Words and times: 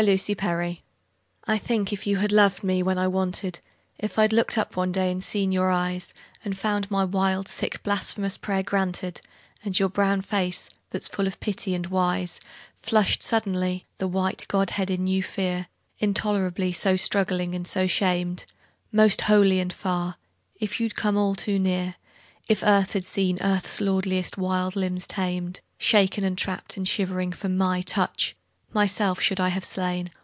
Success 0.17 0.77
I 1.45 1.59
think 1.59 1.93
if 1.93 2.07
you 2.07 2.15
had 2.17 2.31
loved 2.31 2.63
me 2.63 2.81
when 2.81 2.97
I 2.97 3.07
wanted; 3.07 3.59
If 3.99 4.17
I'd 4.17 4.33
looked 4.33 4.57
up 4.57 4.75
one 4.75 4.91
day, 4.91 5.11
and 5.11 5.23
seen 5.23 5.51
your 5.51 5.69
eyes, 5.69 6.15
And 6.43 6.57
found 6.57 6.89
my 6.89 7.03
wild 7.05 7.47
sick 7.47 7.83
blasphemous 7.83 8.35
prayer 8.35 8.63
granted, 8.63 9.21
And 9.63 9.77
your 9.77 9.89
brown 9.89 10.21
face, 10.23 10.69
that's 10.89 11.07
full 11.07 11.27
of 11.27 11.39
pity 11.39 11.75
and 11.75 11.85
wise, 11.85 12.39
Flushed 12.81 13.21
suddenly; 13.21 13.85
the 13.99 14.07
white 14.07 14.45
godhead 14.47 14.89
in 14.89 15.03
new 15.03 15.21
fear 15.21 15.67
Intolerably 15.99 16.71
so 16.71 16.95
struggling, 16.95 17.53
and 17.53 17.67
so 17.67 17.85
shamed; 17.85 18.45
Most 18.91 19.21
holy 19.21 19.59
and 19.59 19.71
far, 19.71 20.15
if 20.59 20.79
you'd 20.79 20.95
come 20.95 21.15
all 21.15 21.35
too 21.35 21.59
near, 21.59 21.93
If 22.49 22.63
earth 22.63 22.93
had 22.93 23.05
seen 23.05 23.37
Earth's 23.41 23.79
lordliest 23.79 24.35
wild 24.35 24.75
limbs 24.75 25.05
tamed, 25.05 25.61
Shaken, 25.77 26.23
and 26.23 26.39
trapped, 26.39 26.75
and 26.75 26.87
shivering, 26.87 27.33
for 27.33 27.49
MY 27.49 27.81
touch 27.81 28.35
Myself 28.73 29.19
should 29.19 29.41
I 29.41 29.49
have 29.49 29.65
slain? 29.65 30.11